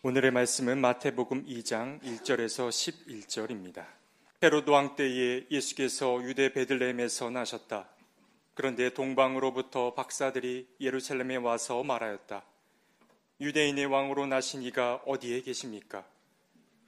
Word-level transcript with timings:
오늘의 0.00 0.30
말씀은 0.30 0.78
마태복음 0.78 1.46
2장 1.46 2.00
1절에서 2.02 2.68
11절입니다. 2.68 3.84
헤로드 4.40 4.70
왕 4.70 4.94
때에 4.94 5.46
예수께서 5.50 6.22
유대 6.22 6.52
베들레헴에서 6.52 7.30
나셨다. 7.30 7.88
그런데 8.54 8.94
동방으로부터 8.94 9.94
박사들이 9.94 10.68
예루살렘에 10.80 11.34
와서 11.34 11.82
말하였다. 11.82 12.44
유대인의 13.40 13.86
왕으로 13.86 14.26
나신 14.26 14.62
이가 14.62 15.02
어디에 15.04 15.42
계십니까? 15.42 16.06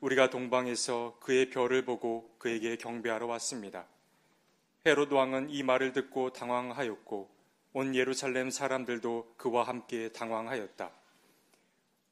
우리가 0.01 0.31
동방에서 0.31 1.19
그의 1.19 1.51
별을 1.51 1.85
보고 1.85 2.37
그에게 2.39 2.77
경배하러 2.77 3.27
왔습니다. 3.27 3.87
헤로드 4.87 5.15
왕은 5.15 5.51
이 5.51 5.65
말을 5.65 5.93
듣고 5.93 6.33
당황하였고 6.33 7.29
온 7.73 7.95
예루살렘 7.97 8.51
사람들도 8.51 9.35
그와 9.37 9.65
함께 9.65 10.11
당황하였다. 10.13 11.00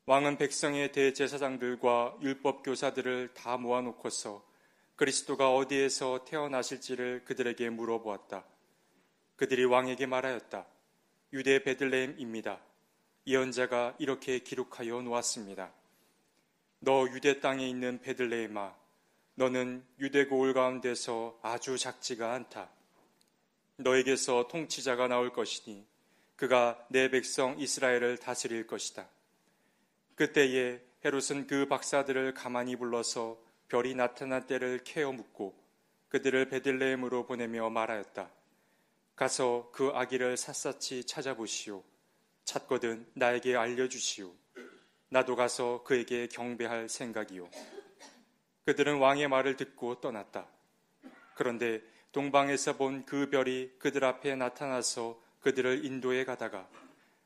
왕은 0.08 0.38
백성의 0.38 0.92
대제사장들과 0.92 2.16
율법 2.22 2.62
교사들을 2.62 3.34
다 3.34 3.58
모아놓고서 3.58 4.42
그리스도가 4.96 5.52
어디에서 5.54 6.24
태어나실지를 6.24 7.26
그들에게 7.26 7.68
물어보았다. 7.68 8.42
그들이 9.36 9.66
왕에게 9.66 10.06
말하였다. 10.06 10.66
유대 11.34 11.62
베들레헴입니다. 11.62 12.58
예언자가 13.26 13.96
이렇게 13.98 14.38
기록하여 14.38 15.02
놓았습니다. 15.02 15.74
너 16.78 17.06
유대 17.10 17.40
땅에 17.40 17.68
있는 17.68 18.00
베들레헴아, 18.00 18.74
너는 19.34 19.84
유대 19.98 20.24
고을 20.24 20.54
가운데서 20.54 21.38
아주 21.42 21.76
작지가 21.76 22.32
않다. 22.32 22.70
너에게서 23.76 24.48
통치자가 24.48 25.06
나올 25.06 25.34
것이니 25.34 25.84
그가 26.34 26.82
내 26.88 27.10
백성 27.10 27.60
이스라엘을 27.60 28.16
다스릴 28.16 28.66
것이다. 28.66 29.06
그때에 30.18 30.80
헤롯은 31.04 31.46
그 31.46 31.66
박사들을 31.66 32.34
가만히 32.34 32.74
불러서 32.74 33.38
별이 33.68 33.94
나타난 33.94 34.44
때를 34.48 34.80
캐어 34.82 35.12
묻고 35.12 35.54
그들을 36.08 36.48
베들레헴으로 36.48 37.24
보내며 37.24 37.70
말하였다. 37.70 38.28
가서 39.14 39.70
그 39.72 39.92
아기를 39.94 40.36
샅샅이 40.36 41.04
찾아보시오. 41.04 41.84
찾거든 42.44 43.06
나에게 43.14 43.54
알려주시오. 43.54 44.34
나도 45.10 45.36
가서 45.36 45.84
그에게 45.84 46.26
경배할 46.26 46.88
생각이오. 46.88 47.48
그들은 48.64 48.98
왕의 48.98 49.28
말을 49.28 49.54
듣고 49.54 50.00
떠났다. 50.00 50.48
그런데 51.36 51.80
동방에서 52.10 52.76
본 52.76 53.06
그 53.06 53.30
별이 53.30 53.70
그들 53.78 54.04
앞에 54.04 54.34
나타나서 54.34 55.22
그들을 55.42 55.84
인도해 55.84 56.24
가다가 56.24 56.68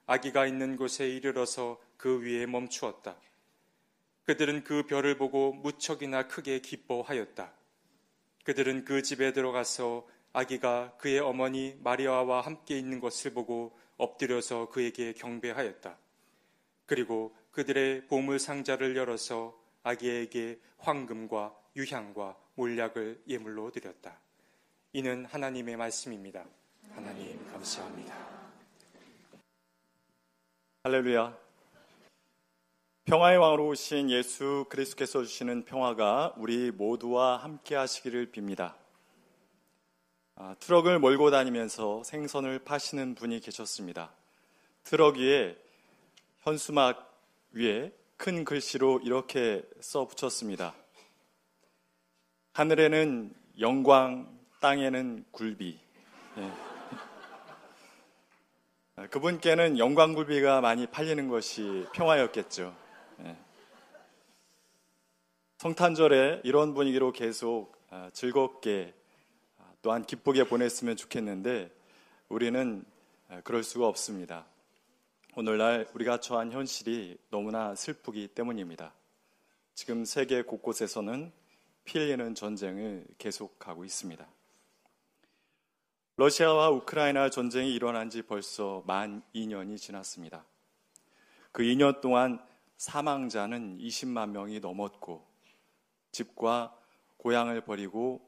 아기가 0.05 0.47
있는 0.47 0.77
곳에 0.77 1.09
이르러서 1.09 1.81
그 2.03 2.21
위에 2.21 2.47
멈추었다. 2.47 3.15
그들은 4.25 4.65
그 4.65 4.89
별을 4.89 5.17
보고 5.19 5.53
무척이나 5.53 6.27
크게 6.27 6.59
기뻐하였다. 6.59 7.53
그들은 8.43 8.85
그 8.85 9.03
집에 9.03 9.33
들어가서 9.33 10.09
아기가 10.33 10.97
그의 10.99 11.21
어머니 11.21 11.79
마리아와 11.81 12.41
함께 12.41 12.77
있는 12.77 12.99
것을 12.99 13.35
보고 13.35 13.79
엎드려서 13.99 14.71
그에게 14.71 15.13
경배하였다. 15.13 15.97
그리고 16.87 17.37
그들의 17.53 18.09
보물 18.09 18.41
상자를 18.41 18.97
열어서 18.97 19.57
아기에게 19.85 20.59
황금과 20.79 21.57
유향과 21.77 22.37
몰약을 22.57 23.23
예물로 23.29 23.71
드렸다. 23.71 24.19
이는 24.93 25.25
하나님의 25.25 25.77
말씀입니다. 25.77 26.45
하나님 26.91 27.49
감사합니다. 27.53 28.13
할렐루야. 30.83 31.52
평화의 33.05 33.37
왕으로 33.37 33.67
오신 33.67 34.11
예수 34.11 34.65
그리스도께서 34.69 35.25
주시는 35.25 35.65
평화가 35.65 36.35
우리 36.37 36.71
모두와 36.71 37.37
함께 37.37 37.75
하시기를 37.75 38.31
빕니다. 38.31 38.75
아, 40.37 40.55
트럭을 40.61 41.01
몰고 41.01 41.33
다니면서 41.33 42.05
생선을 42.05 42.61
파시는 42.61 43.17
분이 43.17 43.41
계셨습니다. 43.41 44.13
트럭 44.85 45.17
위에 45.17 45.57
현수막 46.43 47.13
위에 47.51 47.93
큰 48.17 48.45
글씨로 48.45 49.01
이렇게 49.03 49.65
써 49.81 50.07
붙였습니다. 50.07 50.73
하늘에는 52.53 53.35
영광, 53.59 54.39
땅에는 54.61 55.25
굴비. 55.33 55.77
예. 56.39 56.53
그분께는 59.11 59.79
영광 59.79 60.13
굴비가 60.15 60.61
많이 60.61 60.87
팔리는 60.87 61.27
것이 61.27 61.85
평화였겠죠. 61.95 62.82
예. 65.63 65.69
성탄절에 65.69 66.41
이런 66.43 66.75
분위기로 66.75 67.13
계속 67.13 67.77
아, 67.89 68.11
즐겁게 68.13 68.93
아, 69.59 69.73
또한 69.81 70.05
기쁘게 70.05 70.45
보냈으면 70.49 70.97
좋겠는데 70.97 71.71
우리는 72.29 72.85
아, 73.29 73.41
그럴 73.43 73.63
수가 73.63 73.87
없습니다. 73.87 74.45
오늘날 75.37 75.89
우리가 75.95 76.19
처한 76.19 76.51
현실이 76.51 77.17
너무나 77.31 77.77
슬프기 77.77 78.27
때문입니다. 78.29 78.93
지금 79.75 80.05
세계 80.05 80.43
곳곳에서는 80.43 81.31
피 81.85 81.99
흘리는 81.99 82.35
전쟁을 82.35 83.07
계속하고 83.19 83.85
있습니다. 83.85 84.27
러시아와 86.17 86.71
우크라이나 86.71 87.31
전쟁이 87.31 87.73
일어난 87.73 88.11
지 88.11 88.23
벌써 88.23 88.83
만 88.85 89.23
2년이 89.33 89.79
지났습니다. 89.79 90.45
그 91.53 91.63
2년 91.63 92.01
동안 92.01 92.45
사망자는 92.79 93.79
20만 93.79 94.31
명이 94.31 94.59
넘었고 94.59 95.32
집과 96.13 96.77
고향을 97.17 97.63
버리고 97.63 98.21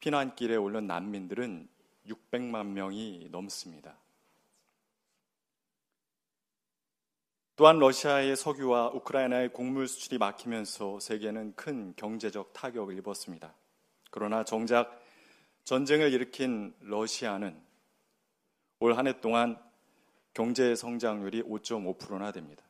피난길에 0.00 0.56
오른 0.56 0.86
난민들은 0.86 1.68
600만 2.06 2.66
명이 2.66 3.28
넘습니다. 3.30 3.98
또한 7.56 7.78
러시아의 7.80 8.36
석유와 8.36 8.90
우크라이나의 8.90 9.52
곡물 9.52 9.88
수출이 9.88 10.18
막히면서 10.18 11.00
세계는 11.00 11.54
큰 11.56 11.92
경제적 11.96 12.52
타격을 12.52 12.96
입었습니다. 12.98 13.52
그러나 14.10 14.44
정작 14.44 15.02
전쟁을 15.64 16.12
일으킨 16.12 16.72
러시아는 16.80 17.60
올 18.80 18.92
한 18.94 19.08
해 19.08 19.20
동안 19.20 19.58
경제 20.34 20.76
성장률이 20.76 21.42
5.5%나 21.42 22.30
됩니다. 22.30 22.64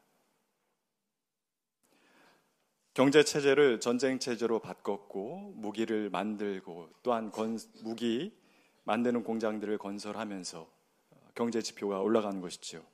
경제 2.98 3.22
체제를 3.22 3.78
전쟁 3.78 4.18
체제로 4.18 4.58
바꿨고 4.58 5.52
무기를 5.54 6.10
만들고 6.10 6.88
또한 7.04 7.30
건, 7.30 7.56
무기 7.84 8.36
만드는 8.82 9.22
공장들을 9.22 9.78
건설하면서 9.78 10.68
경제 11.36 11.62
지표가 11.62 12.00
올라가는 12.00 12.40
것이죠. 12.40 12.84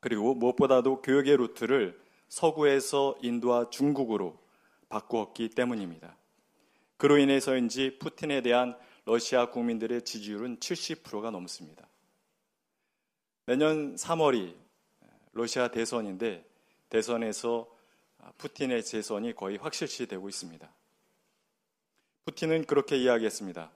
그리고 0.00 0.34
무엇보다도 0.34 1.00
교육의 1.00 1.38
루트를 1.38 1.98
서구에서 2.28 3.16
인도와 3.22 3.70
중국으로 3.70 4.38
바꾸었기 4.90 5.48
때문입니다. 5.48 6.14
그로 6.98 7.16
인해서인지 7.16 7.98
푸틴에 7.98 8.42
대한 8.42 8.76
러시아 9.06 9.48
국민들의 9.48 10.02
지지율은 10.02 10.58
70%가 10.58 11.30
넘습니다. 11.30 11.88
내년 13.46 13.94
3월이 13.94 14.54
러시아 15.32 15.68
대선인데 15.68 16.44
대선에서 16.90 17.80
푸틴의 18.38 18.84
재선이 18.84 19.34
거의 19.34 19.56
확실시 19.56 20.06
되고 20.06 20.28
있습니다. 20.28 20.68
푸틴은 22.24 22.66
그렇게 22.66 22.96
이야기했습니다. 22.96 23.70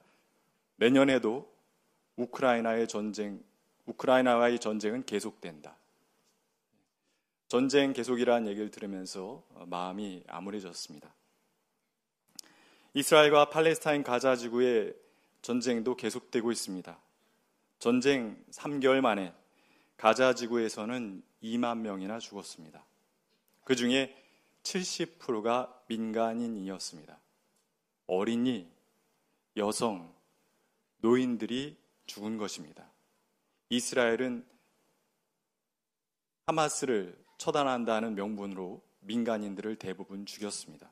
내년에도 0.77 1.51
우크라이나의 2.15 2.87
전쟁, 2.87 3.43
우크라이나와의 3.85 4.59
전쟁은 4.59 5.05
계속된다. 5.05 5.75
전쟁 7.47 7.93
계속이라는 7.93 8.47
얘기를 8.49 8.71
들으면서 8.71 9.43
마음이 9.67 10.23
암울해졌습니다. 10.27 11.13
이스라엘과 12.93 13.49
팔레스타인 13.49 14.03
가자 14.03 14.35
지구의 14.35 14.95
전쟁도 15.41 15.95
계속되고 15.95 16.51
있습니다. 16.51 16.99
전쟁 17.79 18.43
3개월 18.51 19.01
만에 19.01 19.33
가자 19.97 20.33
지구에서는 20.33 21.23
2만 21.43 21.79
명이나 21.79 22.19
죽었습니다. 22.19 22.83
그 23.63 23.75
중에 23.75 24.15
70%가 24.67 25.81
민간인이었습니다. 25.87 27.17
어린이, 28.07 28.69
여성, 29.55 30.13
노인들이 30.99 31.77
죽은 32.05 32.37
것입니다. 32.37 32.89
이스라엘은 33.69 34.45
하마스를 36.47 37.17
처단한다는 37.37 38.15
명분으로 38.15 38.81
민간인들을 39.01 39.77
대부분 39.77 40.25
죽였습니다. 40.25 40.91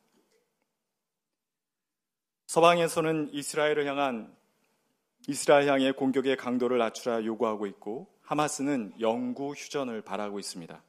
서방에서는 2.47 3.33
이스라엘을 3.33 3.85
향한 3.87 4.35
이스라엘 5.27 5.67
향의 5.67 5.93
공격의 5.93 6.37
강도를 6.37 6.77
낮추라 6.77 7.25
요구하고 7.25 7.65
있고 7.67 8.07
하마스는 8.21 8.93
영구 8.99 9.53
휴전을 9.53 10.01
바라고 10.01 10.39
있습니다. 10.39 10.83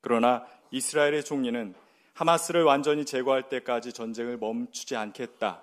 그러나 0.00 0.46
이스라엘의 0.70 1.24
총리는 1.24 1.74
하마스를 2.16 2.62
완전히 2.62 3.04
제거할 3.04 3.50
때까지 3.50 3.92
전쟁을 3.92 4.38
멈추지 4.38 4.96
않겠다. 4.96 5.62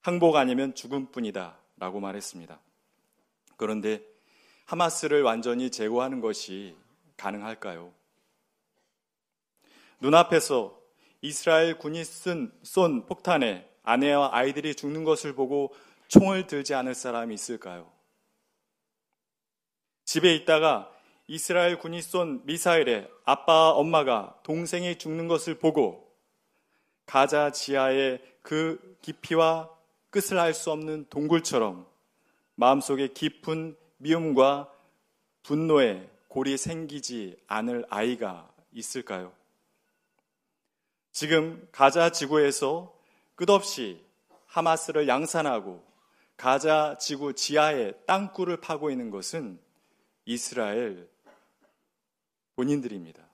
항복 0.00 0.36
아니면 0.36 0.72
죽음뿐이다. 0.74 1.58
라고 1.78 1.98
말했습니다. 1.98 2.60
그런데 3.56 4.02
하마스를 4.66 5.22
완전히 5.22 5.70
제거하는 5.70 6.20
것이 6.20 6.76
가능할까요? 7.16 7.92
눈앞에서 10.00 10.80
이스라엘 11.22 11.76
군이 11.76 12.04
쓴, 12.04 12.52
쏜 12.62 13.04
폭탄에 13.06 13.68
아내와 13.82 14.30
아이들이 14.32 14.76
죽는 14.76 15.02
것을 15.02 15.34
보고 15.34 15.74
총을 16.06 16.46
들지 16.46 16.72
않을 16.72 16.94
사람이 16.94 17.34
있을까요? 17.34 17.90
집에 20.04 20.36
있다가 20.36 20.95
이스라엘 21.28 21.78
군이 21.78 22.02
쏜 22.02 22.42
미사일에 22.44 23.10
아빠와 23.24 23.72
엄마가 23.72 24.38
동생이 24.44 24.96
죽는 24.96 25.26
것을 25.26 25.58
보고 25.58 26.08
가자 27.04 27.50
지하의 27.50 28.22
그 28.42 28.96
깊이와 29.02 29.70
끝을 30.10 30.38
알 30.38 30.54
수 30.54 30.70
없는 30.70 31.06
동굴처럼 31.10 31.86
마음속에 32.54 33.08
깊은 33.08 33.76
미움과 33.98 34.72
분노에 35.42 36.08
골이 36.28 36.56
생기지 36.56 37.36
않을 37.48 37.84
아이가 37.90 38.48
있을까요? 38.72 39.32
지금 41.10 41.66
가자 41.72 42.10
지구에서 42.10 42.94
끝없이 43.34 44.04
하마스를 44.46 45.08
양산하고 45.08 45.84
가자 46.36 46.96
지구 46.98 47.34
지하에 47.34 47.92
땅굴을 48.06 48.58
파고 48.58 48.90
있는 48.90 49.10
것은 49.10 49.58
이스라엘 50.24 51.08
본인들입니다. 52.56 53.26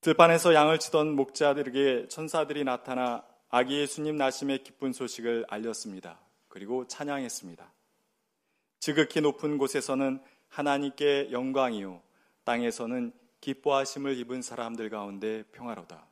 들판에서 0.00 0.54
양을 0.54 0.78
치던 0.78 1.16
목자들에게 1.16 2.08
천사들이 2.08 2.64
나타나 2.64 3.24
아기 3.48 3.78
예수님 3.78 4.16
나심의 4.16 4.62
기쁜 4.62 4.92
소식을 4.92 5.46
알렸습니다. 5.48 6.20
그리고 6.48 6.86
찬양했습니다. 6.86 7.72
지극히 8.80 9.20
높은 9.20 9.58
곳에서는 9.58 10.22
하나님께 10.48 11.32
영광이요 11.32 12.02
땅에서는 12.44 13.12
기뻐하심을 13.40 14.16
입은 14.18 14.42
사람들 14.42 14.90
가운데 14.90 15.42
평화로다. 15.52 16.06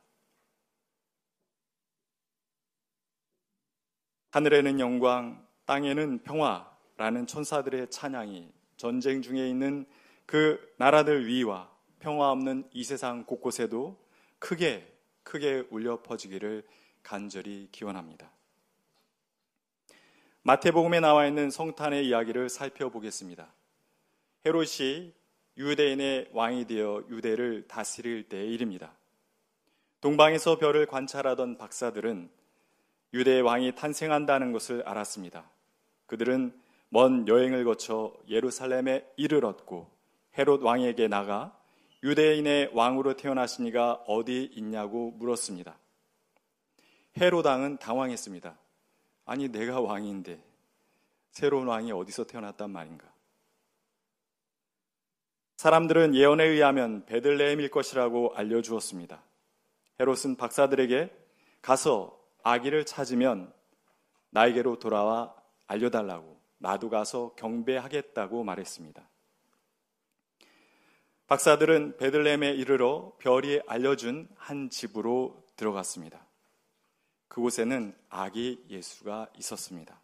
하늘에는 4.31 4.79
영광, 4.79 5.47
땅에는 5.65 6.23
평화라는 6.23 7.27
천사들의 7.27 7.91
찬양이 7.91 8.51
전쟁 8.77 9.21
중에 9.21 9.47
있는 9.49 9.85
그 10.25 10.73
나라들 10.77 11.27
위와 11.27 11.69
평화 11.99 12.31
없는 12.31 12.67
이 12.71 12.83
세상 12.83 13.25
곳곳에도 13.25 13.97
크게 14.39 14.91
크게 15.23 15.65
울려 15.69 16.01
퍼지기를 16.01 16.63
간절히 17.01 17.69
기원합니다. 17.71 18.29
마태복음에 20.43 20.99
나와 20.99 21.25
있는 21.25 21.49
성탄의 21.49 22.05
이야기를 22.07 22.49
살펴보겠습니다. 22.49 23.53
헤롯이 24.45 25.13
유대인의 25.57 26.31
왕이 26.33 26.65
되어 26.65 27.03
유대를 27.09 27.67
다스릴 27.67 28.27
때의 28.27 28.51
일입니다. 28.53 28.91
동방에서 30.01 30.57
별을 30.57 30.85
관찰하던 30.85 31.57
박사들은 31.57 32.29
유대의 33.13 33.41
왕이 33.41 33.75
탄생한다는 33.75 34.51
것을 34.51 34.83
알았습니다. 34.83 35.49
그들은 36.07 36.53
먼 36.93 37.27
여행을 37.27 37.65
거쳐 37.65 38.13
예루살렘에 38.27 39.03
이르렀고 39.17 39.89
헤롯 40.37 40.61
왕에게 40.61 41.07
나가 41.07 41.59
유대인의 42.03 42.69
왕으로 42.75 43.15
태어나시니가 43.15 44.03
어디 44.05 44.43
있냐고 44.53 45.09
물었습니다. 45.09 45.75
헤롯 47.19 47.47
왕은 47.47 47.77
당황했습니다. 47.77 48.55
아니 49.25 49.47
내가 49.49 49.81
왕인데 49.81 50.39
새로운 51.31 51.67
왕이 51.67 51.91
어디서 51.91 52.25
태어났단 52.27 52.69
말인가? 52.69 53.11
사람들은 55.57 56.13
예언에 56.13 56.43
의하면 56.43 57.07
베들레헴일 57.07 57.71
것이라고 57.71 58.35
알려주었습니다. 58.35 59.19
헤롯은 59.99 60.35
박사들에게 60.37 61.11
가서 61.63 62.15
아기를 62.43 62.85
찾으면 62.85 63.51
나에게로 64.29 64.77
돌아와 64.77 65.33
알려달라고 65.65 66.42
나도 66.63 66.89
가서 66.89 67.33
경배하겠다고 67.35 68.45
말했습니다. 68.45 69.09
박사들은 71.27 71.97
베들레헴에 71.97 72.51
이르러 72.51 73.11
별이 73.19 73.59
알려준 73.67 74.29
한 74.37 74.69
집으로 74.69 75.43
들어갔습니다. 75.57 76.25
그곳에는 77.27 77.93
아기 78.07 78.63
예수가 78.69 79.27
있었습니다. 79.39 80.01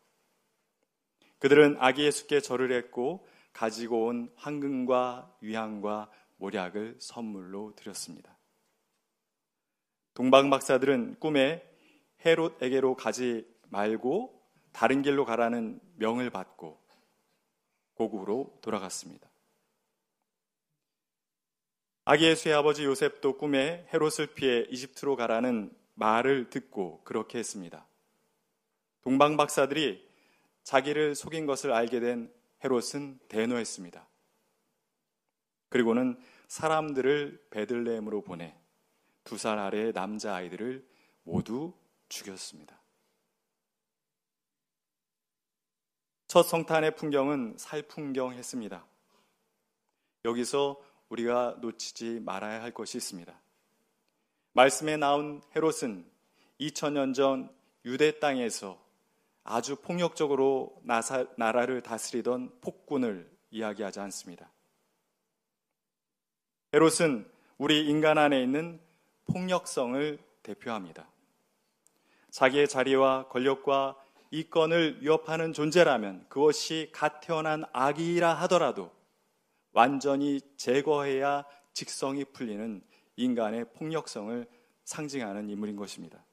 그들은 1.38 1.77
아기 1.79 2.03
예수께 2.03 2.41
절을 2.41 2.73
했고 2.73 3.25
가지고 3.53 4.07
온 4.07 4.29
황금과 4.35 5.38
위향과 5.39 6.11
모략을 6.35 6.97
선물로 7.00 7.73
드렸습니다. 7.77 8.38
동방 10.13 10.50
박사들은 10.50 11.19
꿈에 11.21 11.63
헤롯에게로 12.25 12.95
가지 12.95 13.47
말고 13.69 14.38
다른 14.71 15.01
길로 15.01 15.25
가라는 15.25 15.80
명을 15.95 16.30
받고 16.30 16.80
고국으로 17.95 18.57
돌아갔습니다. 18.62 19.30
아기 22.06 22.25
예수의 22.25 22.56
아버지 22.56 22.86
요셉도 22.86 23.38
꿈에 23.38 23.88
헤롯을 23.94 24.33
피해 24.36 24.66
이집트로 24.69 25.16
가라는 25.16 25.75
말을 25.95 26.50
듣고 26.50 27.04
그렇게 27.04 27.39
했습니다. 27.39 27.86
동방 29.01 29.38
박사들이 29.38 30.07
자기를 30.63 31.16
속인 31.16 31.45
것을 31.45 31.71
알게 31.71 32.00
된 32.00 32.33
헤롯은 32.63 33.19
대노했습니다. 33.27 34.07
그리고는 35.69 36.19
사람들을 36.48 37.48
베들레헴으로 37.51 38.21
보내 38.24 38.56
두 39.24 39.38
살 39.38 39.60
아래의 39.60 39.94
남자 39.94 40.33
아이들을 40.33 40.88
모두 41.24 41.74
죽였습니다. 42.07 42.78
첫 46.29 46.43
성탄의 46.43 46.95
풍경은 46.95 47.55
살풍경했습니다. 47.57 48.85
여기서 50.25 50.79
우리가 51.09 51.55
놓치지 51.59 52.19
말아야 52.19 52.61
할 52.61 52.71
것이 52.71 52.99
있습니다. 52.99 53.33
말씀에 54.54 54.97
나온 54.97 55.42
헤롯은 55.56 56.06
2000년 56.59 57.15
전 57.15 57.51
유대 57.83 58.19
땅에서 58.19 58.80
아주 59.44 59.75
폭력적으로 59.77 60.80
나사, 60.83 61.25
나라를 61.35 61.81
다스리던 61.81 62.59
폭군을 62.61 63.27
이야기하지 63.49 63.99
않습니다. 63.99 64.51
헤롯은 66.75 67.27
우리 67.57 67.87
인간 67.89 68.19
안에 68.19 68.39
있는 68.39 68.80
폭력성을 69.25 70.19
대표합니다. 70.44 71.09
자기의 72.30 72.68
자리와 72.68 73.30
권력과 73.30 73.97
이권을 74.31 75.02
위협하는 75.02 75.54
존재라면 75.54 76.26
그것이 76.30 76.90
갓 76.94 77.21
태어난 77.21 77.64
아기라 77.74 78.33
하더라도 78.42 78.92
완전히 79.71 80.40
제거해야 80.57 81.45
직성이 81.74 82.26
풀리는 82.26 82.81
인간의 83.16 83.74
폭력성을 83.74 84.48
상징하는 84.83 85.50
인물인 85.50 85.76
것입니다. 85.76 86.24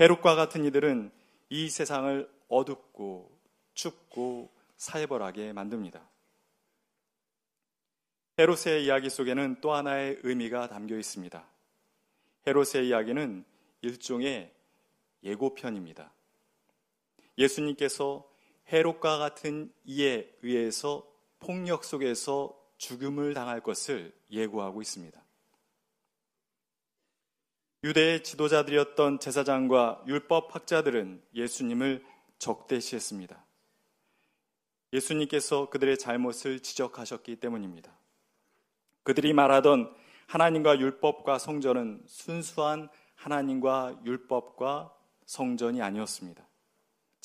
헤롯과 0.00 0.34
같은 0.34 0.64
이들은 0.64 1.10
이 1.48 1.68
세상을 1.68 2.30
어둡고 2.48 3.36
춥고 3.74 4.50
살벌하게 4.76 5.52
만듭니다. 5.52 6.08
헤롯의 8.38 8.84
이야기 8.84 9.08
속에는 9.08 9.60
또 9.60 9.72
하나의 9.72 10.20
의미가 10.22 10.68
담겨 10.68 10.96
있습니다. 10.96 11.46
헤롯의 12.46 12.88
이야기는 12.88 13.44
일종의 13.80 14.52
예고편입니다. 15.22 16.12
예수님께서 17.38 18.28
헤롯과 18.72 19.18
같은 19.18 19.72
이에 19.84 20.28
의해서 20.42 21.06
폭력 21.38 21.84
속에서 21.84 22.58
죽음을 22.78 23.34
당할 23.34 23.60
것을 23.60 24.12
예고하고 24.30 24.82
있습니다. 24.82 25.22
유대의 27.84 28.24
지도자들이었던 28.24 29.20
제사장과 29.20 30.04
율법 30.06 30.54
학자들은 30.54 31.22
예수님을 31.34 32.04
적대시했습니다. 32.38 33.44
예수님께서 34.92 35.68
그들의 35.70 35.98
잘못을 35.98 36.60
지적하셨기 36.60 37.36
때문입니다. 37.36 37.96
그들이 39.02 39.32
말하던 39.32 39.94
하나님과 40.26 40.80
율법과 40.80 41.38
성전은 41.38 42.02
순수한 42.06 42.88
하나님과 43.14 44.00
율법과 44.04 44.92
성전이 45.24 45.80
아니었습니다. 45.82 46.45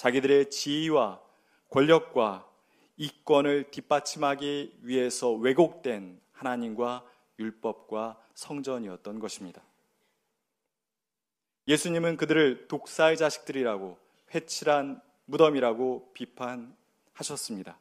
자기들의 0.02 0.50
지위와 0.50 1.22
권력과 1.70 2.50
이권을 2.98 3.70
뒷받침하기 3.70 4.80
위해서 4.82 5.32
왜곡된 5.32 6.20
하나님과 6.32 7.06
율법과 7.38 8.20
성전이었던 8.34 9.20
것입니다. 9.20 9.62
예수님은 11.68 12.18
그들을 12.18 12.68
독사의 12.68 13.16
자식들이라고 13.16 14.00
회칠한 14.34 15.04
무덤이라고 15.26 16.14
비판하셨습니다. 16.14 17.78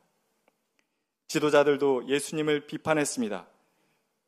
지도자들도 1.26 2.06
예수님을 2.06 2.66
비판했습니다. 2.66 3.46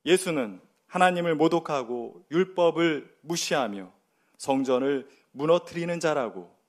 예수는 0.06 0.62
하나님을 0.87 1.34
모독하고 1.34 2.25
율법을 2.30 3.18
무시하며 3.20 3.92
성전을 4.38 5.11
무너뜨리는 5.32 6.00
자라고 6.00 6.62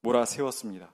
몰아세웠습니다. 0.00 0.92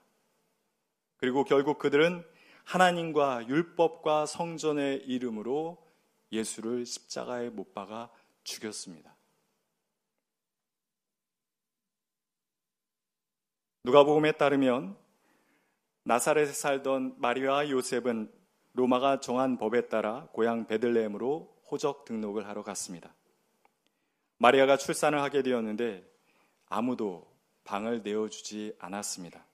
그리고 1.17 1.43
결국 1.43 1.79
그들은 1.79 2.23
하나님과 2.63 3.47
율법과 3.47 4.25
성전의 4.25 5.05
이름으로 5.05 5.83
예수를 6.31 6.85
십자가에 6.85 7.49
못 7.49 7.73
박아 7.73 8.09
죽였습니다. 8.43 9.15
누가복음에 13.83 14.33
따르면 14.33 14.97
나사렛에 16.03 16.51
살던 16.51 17.15
마리아와 17.19 17.69
요셉은 17.69 18.31
로마가 18.73 19.21
정한 19.21 19.57
법에 19.57 19.87
따라 19.87 20.27
고향 20.33 20.67
베들레헴으로 20.67 21.57
호적 21.71 22.05
등록을 22.05 22.47
하러 22.47 22.63
갔습니다. 22.63 23.15
마리아가 24.37 24.77
출산을 24.77 25.21
하게 25.21 25.41
되었는데 25.41 26.05
아무도 26.67 27.36
방을 27.67 28.01
내어주지 28.01 28.77
않았습니다. 28.79 29.45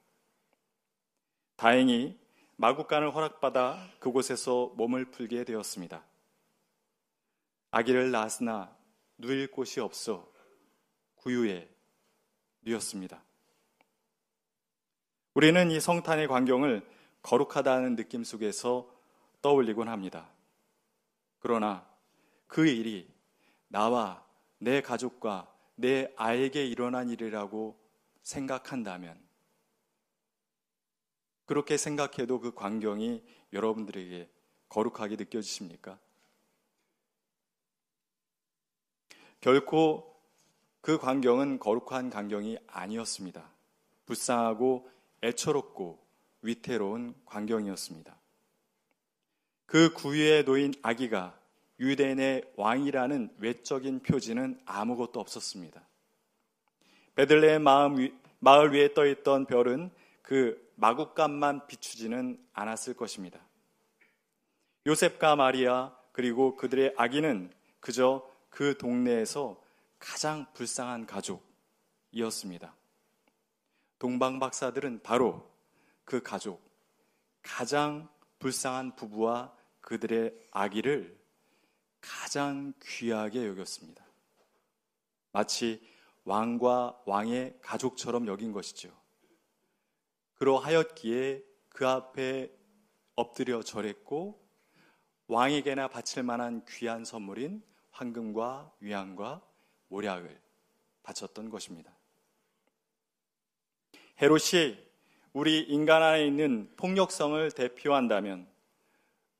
다행히 1.55 2.20
마국간을 2.58 3.13
허락받아 3.13 3.89
그곳에서 4.00 4.67
몸을 4.77 5.05
풀게 5.05 5.43
되었습니다. 5.43 6.05
아기를 7.72 8.12
낳았으나 8.12 8.77
누일 9.17 9.50
곳이 9.50 9.79
없어 9.79 10.32
구유에 11.15 11.67
누였습니다. 12.62 13.24
우리는 15.34 15.72
이 15.72 15.79
성탄의 15.79 16.27
광경을 16.27 16.88
거룩하다는 17.24 17.96
느낌 17.96 18.24
속에서 18.24 18.88
떠올리곤 19.41 19.89
합니다. 19.89 20.29
그러나 21.39 21.84
그 22.46 22.67
일이 22.67 23.12
나와 23.70 24.24
내 24.60 24.82
가족과 24.82 25.51
내 25.75 26.13
아이에게 26.15 26.67
일어난 26.67 27.10
일이라고 27.10 27.83
생각한다면 28.24 29.22
그렇게 31.46 31.77
생각해도 31.77 32.39
그 32.39 32.53
광경이 32.53 33.24
여러분들에게 33.51 34.30
거룩하게 34.70 35.18
느껴지십니까? 35.18 36.00
결코 39.39 40.13
그 40.82 40.98
광경은 40.98 41.60
거룩한 41.60 42.10
광경이 42.10 42.58
아니었습니다. 42.68 43.50
불쌍하고 44.06 44.89
애처롭고 45.22 46.03
위태로운 46.42 47.13
광경이었습니다. 47.25 48.18
그 49.65 49.94
구유에 49.94 50.44
놓인 50.44 50.74
아기가 50.82 51.38
유대인의 51.80 52.53
왕이라는 52.56 53.36
외적인 53.38 54.01
표지는 54.01 54.62
아무것도 54.65 55.20
없었습니다. 55.20 55.86
베들레헴 57.15 57.62
마을 57.62 58.74
위에 58.74 58.93
떠 58.93 59.05
있던 59.05 59.46
별은 59.46 59.91
그 60.22 60.72
마국간만 60.75 61.67
비추지는 61.67 62.43
않았을 62.53 62.96
것입니다. 62.96 63.39
요셉과 64.86 65.36
마리아 65.36 65.96
그리고 66.12 66.55
그들의 66.55 66.93
아기는 66.98 67.51
그저 67.79 68.27
그 68.50 68.77
동네에서 68.77 69.62
가장 70.00 70.46
불쌍한 70.53 71.05
가족이었습니다. 71.05 72.75
동방 74.00 74.39
박사들은 74.39 75.01
바로 75.01 75.50
그 76.03 76.22
가족, 76.22 76.62
가장 77.41 78.10
불쌍한 78.39 78.96
부부와 78.96 79.55
그들의 79.82 80.34
아기를 80.51 81.17
가장 82.01 82.74
귀하게 82.84 83.48
여겼습니다. 83.48 84.03
마치 85.32 85.82
왕과 86.25 87.01
왕의 87.06 87.58
가족처럼 87.62 88.27
여긴 88.27 88.51
것이죠. 88.51 88.92
그러하였기에 90.36 91.44
그 91.70 91.88
앞에 91.88 92.51
엎드려 93.15 93.62
절했고 93.62 94.42
왕에게나 95.27 95.88
바칠 95.88 96.24
만한 96.24 96.65
귀한 96.68 97.06
선물인 97.06 97.63
황금과 97.92 98.74
위안과 98.80 99.42
모략을 99.88 100.42
바쳤던 101.03 101.50
것입니다. 101.50 101.96
헤롯이 104.22 104.77
우리 105.34 105.62
인간 105.62 106.03
안에 106.03 106.25
있는 106.25 106.72
폭력성을 106.77 107.51
대표한다면 107.51 108.48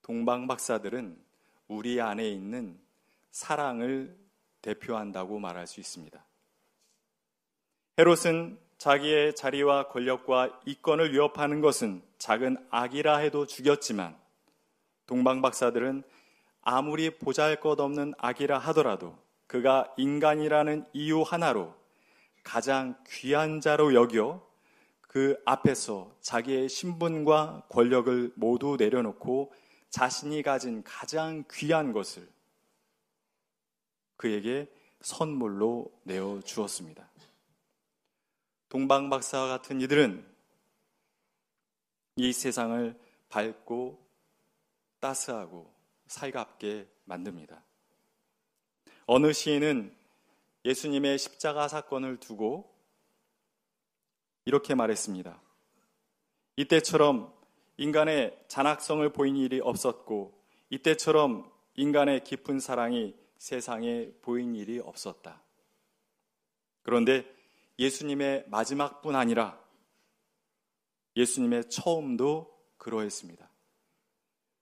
동방 0.02 0.48
박사들은 0.48 1.18
우리 1.68 2.02
안에 2.02 2.28
있는 2.30 2.80
사랑을 3.32 4.18
대표한다고 4.62 5.40
말할 5.40 5.68
수 5.68 5.80
있습니다. 5.80 6.24
헤롯은 8.00 8.58
자기의 8.80 9.36
자리와 9.36 9.90
권력과 9.90 10.62
이권을 10.66 11.14
위협하는 11.14 11.62
것은 11.62 12.02
작은 12.18 12.58
악이라 12.72 13.18
해도 13.18 13.46
죽였지만 13.46 14.18
동방 15.06 15.44
박사들은 15.44 16.02
아무리 16.64 17.12
보잘 17.12 17.60
것 17.60 17.80
없는 17.80 18.16
악이라 18.18 18.58
하더라도 18.58 19.16
그가 19.46 19.94
인간이라는 19.98 20.86
이유 20.94 21.22
하나로 21.22 21.76
가장 22.44 22.98
귀한 23.08 23.62
자로 23.62 23.94
여겨 23.94 24.44
그 25.02 25.40
앞에서 25.46 26.16
자기의 26.22 26.70
신분과 26.70 27.68
권력을 27.70 28.34
모두 28.36 28.76
내려놓고 28.76 29.54
자신이 29.92 30.42
가진 30.42 30.82
가장 30.84 31.44
귀한 31.52 31.94
것을 31.94 32.28
그에게 34.18 34.68
선물로 35.02 35.92
내어 36.02 36.40
주었습니다. 36.44 37.08
동방 38.74 39.08
박사와 39.12 39.50
같은 39.50 39.82
이들은 39.82 40.26
이 42.16 42.34
세상을 42.34 43.00
밝고 43.30 44.04
따스하고 45.00 45.72
살갑게 46.08 46.88
만듭니다. 47.06 47.64
어느 49.06 49.32
시인은 49.32 49.96
예수님의 50.66 51.20
십자가 51.20 51.68
사건을 51.68 52.18
두고 52.18 52.68
이렇게 54.46 54.74
말했습니다. 54.74 55.40
이때처럼 56.56 57.32
인간의 57.78 58.36
잔악성을 58.48 59.08
보인 59.14 59.38
일이 59.38 59.60
없었고 59.60 60.34
이때처럼 60.72 61.48
인간의 61.76 62.24
깊은 62.24 62.60
사랑이 62.60 63.14
세상에 63.38 64.10
보인 64.24 64.56
일이 64.56 64.80
없었다. 64.80 65.44
그런데 66.82 67.33
예수님의 67.80 68.46
마지막뿐 68.48 69.16
아니라 69.16 69.60
예수님의 71.16 71.70
처음도 71.70 72.54
그러했습니다. 72.78 73.50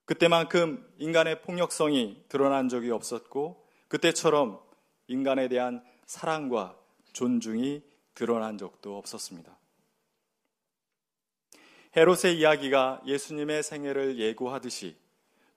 그때만큼 0.05 0.93
인간의 0.97 1.41
폭력성이 1.41 2.23
드러난 2.27 2.69
적이 2.69 2.91
없었고 2.91 3.65
그때처럼 3.87 4.61
인간에 5.07 5.47
대한 5.47 5.83
사랑과 6.05 6.77
존중이 7.13 7.83
드러난 8.13 8.57
적도 8.57 8.97
없었습니다. 8.97 9.57
헤롯의 11.95 12.37
이야기가 12.37 13.01
예수님의 13.05 13.63
생애를 13.63 14.17
예고하듯이 14.17 14.95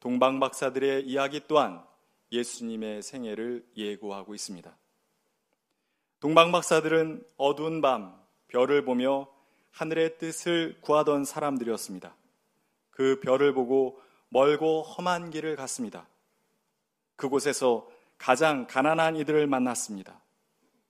동방 0.01 0.41
박사들의 0.41 1.07
이야기 1.07 1.41
또한 1.47 1.85
예수님의 2.33 3.03
생애를 3.03 3.67
예고하고 3.77 4.35
있습니다. 4.35 4.77
동방 6.25 6.53
박사들은 6.53 7.23
어두운 7.37 7.83
밤 7.83 8.19
별을 8.49 8.87
보며 8.87 9.29
하늘의 9.73 10.17
뜻을 10.17 10.81
구하던 10.81 11.27
사람들이었습니다. 11.27 12.17
그 12.89 13.21
별을 13.21 13.53
보고 13.53 14.01
멀고 14.31 14.81
험한 14.81 15.29
길을 15.29 15.55
갔습니다. 15.57 16.09
그곳에서 17.17 17.87
가장 18.17 18.67
가난한 18.67 19.17
이들을 19.17 19.47
만났습니다. 19.47 20.23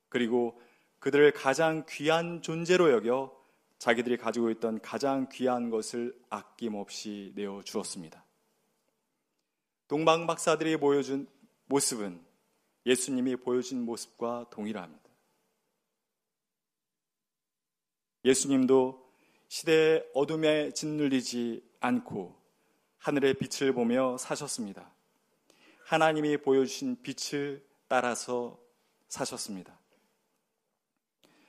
그리고 0.09 0.57
그들을 1.00 1.33
가장 1.33 1.85
귀한 1.88 2.41
존재로 2.41 2.93
여겨 2.93 3.37
자기들이 3.79 4.19
가지고 4.19 4.53
있던 4.53 4.81
가장 4.83 5.29
귀한 5.33 5.69
것을 5.69 6.17
아낌없이 6.31 7.33
내어 7.35 7.61
주었습니다. 7.64 8.25
동방 9.88 10.29
박사들이 10.29 10.76
보여준 10.76 11.26
모습은 11.64 12.25
예수님이 12.87 13.35
보여준 13.35 13.85
모습과 13.85 14.47
동일합니다. 14.53 15.03
예수님도 18.25 19.04
시대의 19.49 20.04
어둠에 20.14 20.73
짓눌리지 20.73 21.62
않고 21.81 22.35
하늘의 22.99 23.35
빛을 23.35 23.73
보며 23.73 24.16
사셨습니다. 24.16 24.90
하나님이 25.85 26.38
보여주신 26.38 27.02
빛을 27.02 27.62
따라서 27.87 28.59
사셨습니다. 29.09 29.78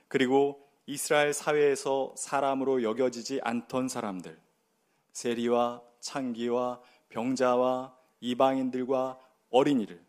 그리고 0.08 0.68
이스라엘 0.86 1.34
사회에서 1.34 2.14
사람으로 2.18 2.84
여겨지지 2.84 3.40
않던 3.42 3.88
사람들, 3.88 4.38
세리와 5.14 5.82
창기와 6.02 6.82
병자와 7.10 7.98
이방인들과 8.20 9.18
어린이를, 9.50 10.04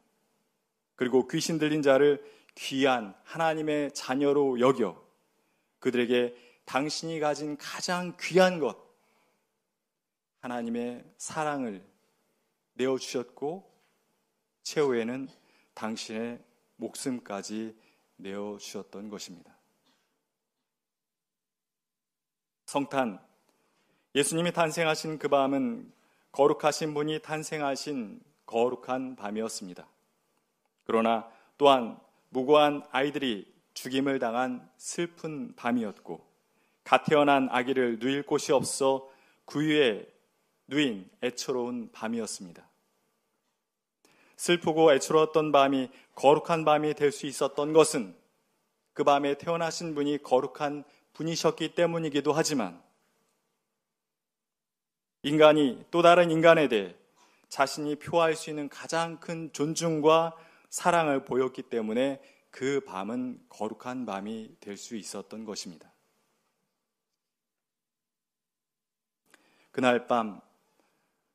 그리고 0.97 1.29
귀신 1.29 1.59
들린 1.59 1.83
자를 1.83 2.23
귀한 2.57 3.15
하나님의 3.23 3.93
자녀로 3.95 4.61
여겨 4.61 5.07
그들에게 5.79 6.35
당신이 6.67 7.21
가진 7.21 7.57
가장 7.57 8.17
귀한 8.21 8.59
것, 8.59 8.77
하나님의 10.41 11.05
사랑을 11.17 11.85
내어주셨고, 12.75 13.73
최후에는 14.63 15.29
당신의 15.75 16.43
목숨까지 16.77 17.77
내어주셨던 18.17 19.09
것입니다. 19.09 19.57
성탄, 22.67 23.25
예수님이 24.15 24.53
탄생하신 24.53 25.19
그 25.19 25.29
밤은 25.29 25.93
거룩하신 26.33 26.95
분이 26.95 27.21
탄생하신 27.23 28.21
거룩한 28.45 29.17
밤이었습니다. 29.17 29.89
그러나 30.85 31.31
또한 31.59 31.99
무고한 32.31 32.83
아이들이 32.91 33.55
죽임을 33.75 34.19
당한 34.19 34.69
슬픈 34.79 35.55
밤이었고 35.55 36.26
갓 36.87 37.03
태어난 37.05 37.49
아기를 37.51 37.99
누일 37.99 38.23
곳이 38.23 38.53
없어 38.53 39.11
구유에 39.45 40.07
누인 40.69 41.11
애처로운 41.21 41.91
밤이었습니다. 41.91 42.65
슬프고 44.37 44.93
애처로웠던 44.95 45.51
밤이 45.51 45.91
거룩한 46.15 46.65
밤이 46.65 46.95
될 46.95 47.11
수 47.11 47.27
있었던 47.27 47.73
것은 47.73 48.15
그 48.93 49.03
밤에 49.03 49.37
태어나신 49.37 49.97
분이 49.97 50.23
거룩한 50.23 50.85
분이셨기 51.15 51.75
때문이기도 51.75 52.33
하지만 52.33 52.81
인간이 55.25 55.85
또 55.91 56.03
다른 56.03 56.31
인간에 56.31 56.69
대해 56.69 56.95
자신이 57.49 57.97
표할 57.97 58.37
수 58.37 58.49
있는 58.51 58.69
가장 58.69 59.19
큰 59.19 59.53
존중과 59.53 60.37
사랑을 60.71 61.25
보였기 61.25 61.63
때문에 61.63 62.23
그 62.53 62.81
밤은 62.87 63.45
거룩한 63.49 64.07
밤이 64.07 64.55
될 64.61 64.77
수 64.77 64.95
있었던 64.95 65.45
것입니다. 65.45 65.96
그날 69.77 70.07
밤 70.07 70.41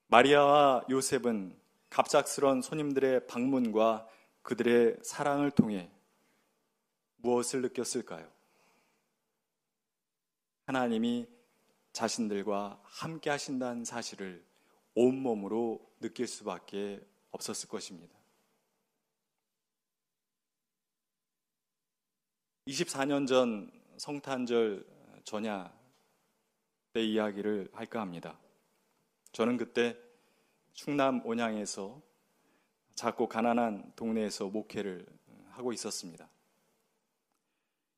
마리아와 0.07 0.85
요셉은 0.89 1.55
갑작스런 1.91 2.63
손님들의 2.63 3.27
방문과 3.27 4.07
그들의 4.41 4.97
사랑을 5.03 5.51
통해 5.51 5.91
무엇을 7.17 7.61
느꼈을까요? 7.61 8.27
하나님이 10.65 11.27
자신들과 11.93 12.81
함께 12.83 13.29
하신다는 13.29 13.85
사실을 13.85 14.43
온몸으로 14.95 15.79
느낄 15.99 16.25
수밖에 16.25 16.99
없었을 17.29 17.69
것입니다. 17.69 18.17
24년 22.65 23.27
전 23.27 23.71
성탄절 23.97 24.83
전야 25.25 25.80
때 26.93 27.03
이야기를 27.03 27.69
할까 27.73 28.01
합니다. 28.01 28.37
저는 29.31 29.57
그때 29.57 29.97
충남 30.73 31.25
온양에서 31.25 32.01
작고 32.95 33.27
가난한 33.27 33.93
동네에서 33.95 34.49
목회를 34.49 35.05
하고 35.49 35.73
있었습니다. 35.73 36.29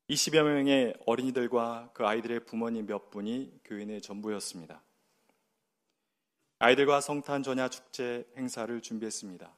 20여 0.08 0.42
명의 0.44 0.94
어린이들과 1.06 1.90
그 1.94 2.06
아이들의 2.06 2.44
부모님 2.44 2.86
몇 2.86 3.10
분이 3.10 3.60
교인의 3.64 4.02
전부였습니다. 4.02 4.82
아이들과 6.58 7.00
성탄 7.00 7.42
전야 7.42 7.68
축제 7.68 8.26
행사를 8.36 8.80
준비했습니다. 8.80 9.50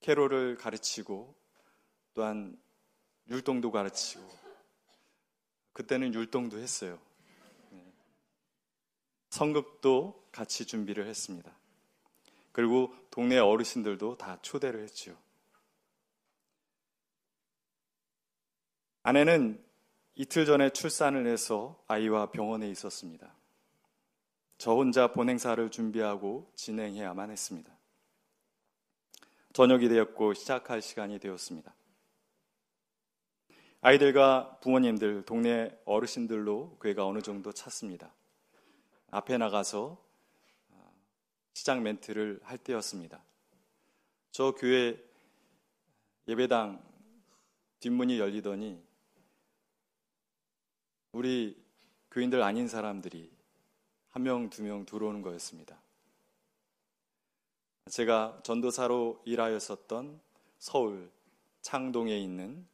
캐롤을 0.00 0.56
가르치고 0.56 1.34
또한 2.12 2.60
율동도 3.28 3.70
가르치고 3.70 4.22
그때는 5.72 6.12
율동도 6.12 6.58
했어요. 6.58 6.98
네. 9.34 9.38
성급도 9.38 10.24
같이 10.30 10.64
준비를 10.64 11.08
했습니다. 11.08 11.50
그리고 12.52 12.94
동네 13.10 13.38
어르신들도 13.38 14.16
다 14.16 14.38
초대를 14.42 14.80
했죠. 14.84 15.16
아내는 19.02 19.62
이틀 20.14 20.46
전에 20.46 20.70
출산을 20.70 21.26
해서 21.26 21.82
아이와 21.88 22.30
병원에 22.30 22.70
있었습니다. 22.70 23.34
저 24.56 24.72
혼자 24.72 25.12
본행사를 25.12 25.68
준비하고 25.68 26.50
진행해야만 26.54 27.30
했습니다. 27.30 27.76
저녁이 29.52 29.88
되었고 29.88 30.34
시작할 30.34 30.80
시간이 30.80 31.18
되었습니다. 31.18 31.74
아이들과 33.80 34.58
부모님들, 34.60 35.24
동네 35.24 35.76
어르신들로 35.84 36.78
교회가 36.80 37.04
어느 37.04 37.20
정도 37.20 37.52
찼습니다. 37.52 38.12
앞에 39.14 39.38
나가서 39.38 39.96
어, 40.70 40.94
시작 41.52 41.80
멘트를 41.82 42.40
할 42.42 42.58
때였습니다. 42.58 43.22
저 44.32 44.50
교회 44.56 45.00
예배당 46.26 46.82
뒷문이 47.78 48.18
열리더니 48.18 48.82
우리 51.12 51.56
교인들 52.10 52.42
아닌 52.42 52.66
사람들이 52.66 53.30
한 54.10 54.24
명, 54.24 54.50
두 54.50 54.62
명 54.64 54.84
들어오는 54.84 55.22
거였습니다. 55.22 55.80
제가 57.90 58.40
전도사로 58.42 59.22
일하였었던 59.24 60.20
서울 60.58 61.08
창동에 61.62 62.18
있는 62.18 62.66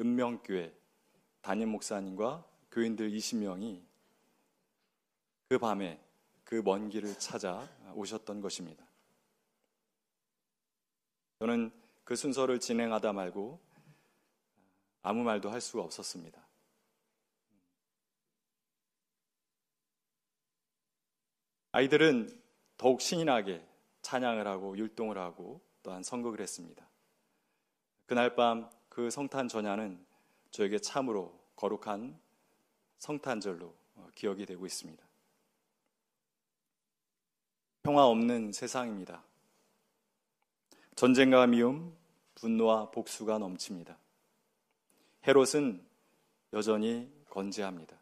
은명교회 0.00 0.74
담임 1.42 1.68
목사님과 1.68 2.46
교인들 2.70 3.10
20명이 3.10 3.91
그 5.52 5.58
밤에 5.58 6.00
그 6.44 6.62
먼 6.62 6.88
길을 6.88 7.18
찾아 7.18 7.68
오셨던 7.94 8.40
것입니다. 8.40 8.86
저는 11.40 11.70
그 12.04 12.16
순서를 12.16 12.58
진행하다 12.58 13.12
말고 13.12 13.60
아무 15.02 15.22
말도 15.22 15.50
할 15.50 15.60
수가 15.60 15.82
없었습니다. 15.82 16.40
아이들은 21.72 22.30
더욱 22.78 23.02
신이 23.02 23.26
나게 23.26 23.62
찬양을 24.00 24.46
하고 24.46 24.78
율동을 24.78 25.18
하고 25.18 25.60
또한 25.82 26.02
선곡을 26.02 26.40
했습니다. 26.40 26.88
그날 28.06 28.34
밤 28.34 28.70
그 28.88 29.10
성탄 29.10 29.48
전야는 29.48 30.02
저에게 30.50 30.78
참으로 30.78 31.38
거룩한 31.56 32.18
성탄절로 32.98 33.74
어, 33.96 34.08
기억이 34.14 34.46
되고 34.46 34.64
있습니다. 34.64 35.11
평화 37.82 38.06
없는 38.06 38.52
세상입니다. 38.52 39.24
전쟁과 40.94 41.48
미움, 41.48 41.92
분노와 42.36 42.92
복수가 42.92 43.38
넘칩니다. 43.38 43.98
헤롯은 45.26 45.84
여전히 46.52 47.10
건재합니다. 47.28 47.96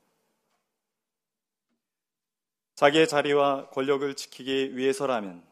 자기의 2.74 3.08
자리와 3.08 3.70
권력을 3.70 4.14
지키기 4.16 4.76
위해서라면 4.76 5.42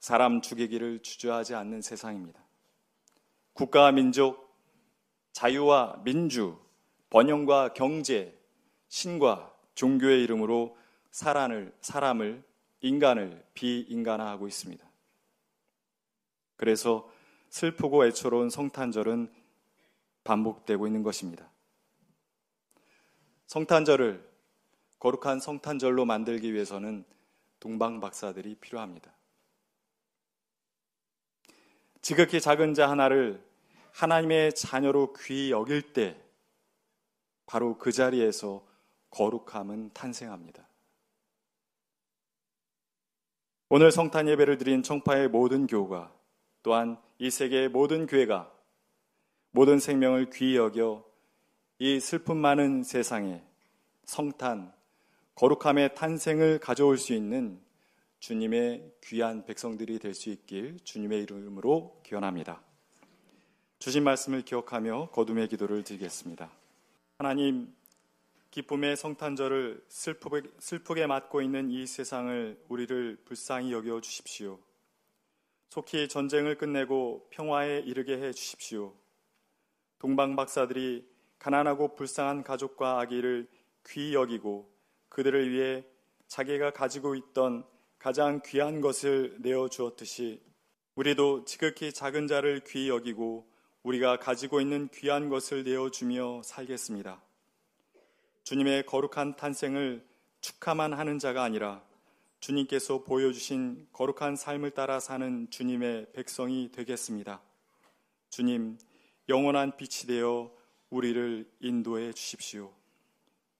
사람 0.00 0.40
죽이기를 0.40 1.00
주저하지 1.00 1.54
않는 1.54 1.80
세상입니다. 1.80 2.40
국가와 3.52 3.92
민족, 3.92 4.56
자유와 5.32 6.00
민주, 6.02 6.58
번영과 7.10 7.74
경제, 7.74 8.36
신과 8.88 9.54
종교의 9.76 10.24
이름으로 10.24 10.76
사람을, 11.12 11.72
사람을 11.80 12.47
인간을 12.80 13.44
비인간화하고 13.54 14.46
있습니다. 14.46 14.86
그래서 16.56 17.10
슬프고 17.50 18.06
애처로운 18.06 18.50
성탄절은 18.50 19.32
반복되고 20.24 20.86
있는 20.86 21.02
것입니다. 21.02 21.50
성탄절을 23.46 24.28
거룩한 24.98 25.40
성탄절로 25.40 26.04
만들기 26.04 26.52
위해서는 26.52 27.04
동방 27.60 28.00
박사들이 28.00 28.56
필요합니다. 28.56 29.12
지극히 32.02 32.40
작은 32.40 32.74
자 32.74 32.90
하나를 32.90 33.42
하나님의 33.92 34.54
자녀로 34.54 35.14
귀히 35.14 35.50
여길 35.50 35.92
때 35.92 36.20
바로 37.46 37.78
그 37.78 37.90
자리에서 37.90 38.64
거룩함은 39.10 39.90
탄생합니다. 39.94 40.67
오늘 43.70 43.92
성탄 43.92 44.28
예배를 44.28 44.56
드린 44.56 44.82
청파의 44.82 45.28
모든 45.28 45.66
교우가 45.66 46.10
또한 46.62 46.96
이 47.18 47.28
세계의 47.30 47.68
모든 47.68 48.06
교회가 48.06 48.50
모든 49.50 49.78
생명을 49.78 50.30
귀히 50.30 50.56
여겨 50.56 51.04
이 51.78 52.00
슬픔 52.00 52.38
많은 52.38 52.82
세상에 52.82 53.42
성탄, 54.04 54.72
거룩함의 55.34 55.94
탄생을 55.94 56.60
가져올 56.60 56.96
수 56.96 57.12
있는 57.12 57.60
주님의 58.20 58.90
귀한 59.04 59.44
백성들이 59.44 59.98
될 59.98 60.14
수 60.14 60.30
있길 60.30 60.78
주님의 60.82 61.24
이름으로 61.24 62.00
기원합니다. 62.04 62.62
주신 63.80 64.02
말씀을 64.02 64.42
기억하며 64.46 65.10
거둠의 65.12 65.46
기도를 65.48 65.84
드리겠습니다. 65.84 66.50
하나님, 67.18 67.74
기쁨의 68.50 68.96
성탄절을 68.96 69.84
슬프게, 69.88 70.42
슬프게 70.58 71.06
맞고 71.06 71.42
있는 71.42 71.70
이 71.70 71.86
세상을 71.86 72.64
우리를 72.68 73.18
불쌍히 73.24 73.72
여겨 73.72 74.00
주십시오. 74.00 74.58
속히 75.68 76.08
전쟁을 76.08 76.56
끝내고 76.56 77.28
평화에 77.30 77.80
이르게 77.80 78.18
해 78.18 78.32
주십시오. 78.32 78.94
동방 79.98 80.34
박사들이 80.34 81.06
가난하고 81.38 81.94
불쌍한 81.94 82.42
가족과 82.42 83.00
아기를 83.00 83.48
귀히 83.86 84.14
여기고 84.14 84.72
그들을 85.08 85.50
위해 85.50 85.84
자기가 86.26 86.70
가지고 86.72 87.14
있던 87.14 87.64
가장 87.98 88.40
귀한 88.44 88.80
것을 88.80 89.36
내어 89.40 89.68
주었듯이 89.68 90.40
우리도 90.94 91.44
지극히 91.44 91.92
작은 91.92 92.26
자를 92.26 92.62
귀히 92.66 92.88
여기고 92.88 93.48
우리가 93.82 94.18
가지고 94.18 94.60
있는 94.60 94.88
귀한 94.92 95.28
것을 95.28 95.64
내어 95.64 95.90
주며 95.90 96.42
살겠습니다. 96.42 97.27
주님의 98.48 98.86
거룩한 98.86 99.36
탄생을 99.36 100.02
축하만 100.40 100.94
하는 100.94 101.18
자가 101.18 101.42
아니라 101.42 101.82
주님께서 102.40 103.04
보여주신 103.04 103.88
거룩한 103.92 104.36
삶을 104.36 104.70
따라 104.70 105.00
사는 105.00 105.50
주님의 105.50 106.12
백성이 106.14 106.72
되겠습니다. 106.72 107.42
주님, 108.30 108.78
영원한 109.28 109.76
빛이 109.76 110.06
되어 110.06 110.50
우리를 110.88 111.46
인도해 111.60 112.14
주십시오. 112.14 112.72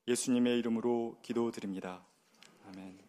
예수님의 0.08 0.58
이름으로 0.60 1.18
기도드립니다. 1.20 2.02
아멘. 2.68 3.07